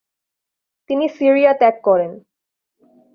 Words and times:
তিনি 0.89 1.05
সিরিয়া 1.09 1.51
ত্যাগ 1.53 1.75
করেন। 1.83 2.11